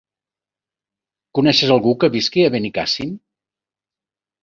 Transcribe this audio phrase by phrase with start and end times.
[1.41, 3.17] Coneixes algú que visqui a Benicàssim?